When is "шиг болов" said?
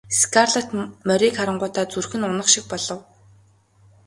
2.53-2.99